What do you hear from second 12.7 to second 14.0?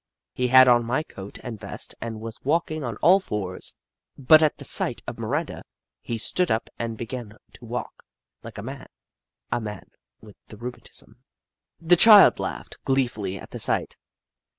gleefully at the sight.